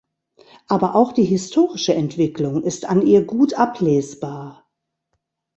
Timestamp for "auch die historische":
0.95-1.93